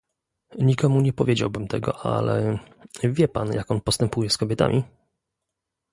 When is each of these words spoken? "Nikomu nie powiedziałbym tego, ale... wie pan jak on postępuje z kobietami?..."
"Nikomu 0.61 1.01
nie 1.01 1.13
powiedziałbym 1.13 1.67
tego, 1.67 2.05
ale... 2.17 2.59
wie 3.03 3.27
pan 3.27 3.53
jak 3.53 3.71
on 3.71 3.81
postępuje 3.81 4.29
z 4.29 4.37
kobietami?..." 4.37 4.83